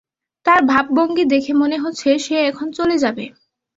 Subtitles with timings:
[0.45, 3.25] তার ভাবভঙ্গি দেখে মনে হচ্ছে, সে এখন চলে যাবে।